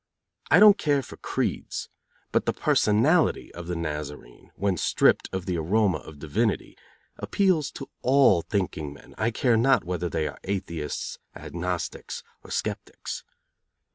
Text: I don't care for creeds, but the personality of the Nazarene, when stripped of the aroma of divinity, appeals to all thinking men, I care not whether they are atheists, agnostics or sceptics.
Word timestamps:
I 0.49 0.59
don't 0.59 0.79
care 0.79 1.03
for 1.03 1.17
creeds, 1.17 1.87
but 2.31 2.47
the 2.47 2.53
personality 2.53 3.53
of 3.53 3.67
the 3.67 3.75
Nazarene, 3.75 4.51
when 4.55 4.75
stripped 4.75 5.29
of 5.31 5.45
the 5.45 5.57
aroma 5.59 5.99
of 5.99 6.17
divinity, 6.17 6.75
appeals 7.19 7.69
to 7.73 7.87
all 8.01 8.41
thinking 8.41 8.93
men, 8.95 9.13
I 9.19 9.29
care 9.29 9.57
not 9.57 9.83
whether 9.83 10.09
they 10.09 10.27
are 10.27 10.39
atheists, 10.43 11.19
agnostics 11.35 12.23
or 12.43 12.49
sceptics. 12.49 13.23